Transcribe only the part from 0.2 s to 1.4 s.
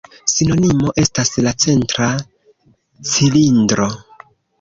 Sinonimo estas